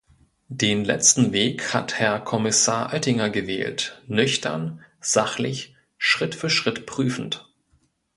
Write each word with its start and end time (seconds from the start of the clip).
Den 0.49 0.83
letzten 0.83 1.31
Weg 1.31 1.75
hat 1.75 1.93
Herr 1.99 2.19
Kommissar 2.19 2.91
Oettinger 2.91 3.29
gewählt, 3.29 4.01
nüchtern, 4.07 4.83
sachlich, 4.99 5.75
Schritt 5.99 6.33
für 6.33 6.49
Schritt 6.49 6.87
prüfend. 6.87 7.47